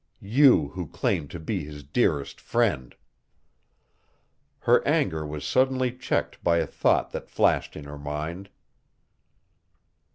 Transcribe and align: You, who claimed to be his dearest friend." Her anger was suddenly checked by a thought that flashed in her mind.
You, 0.33 0.69
who 0.69 0.87
claimed 0.87 1.29
to 1.29 1.39
be 1.39 1.63
his 1.63 1.83
dearest 1.83 2.41
friend." 2.41 2.95
Her 4.61 4.81
anger 4.83 5.27
was 5.27 5.45
suddenly 5.45 5.95
checked 5.95 6.43
by 6.43 6.57
a 6.57 6.65
thought 6.65 7.11
that 7.11 7.29
flashed 7.29 7.75
in 7.75 7.83
her 7.83 7.99
mind. 7.99 8.49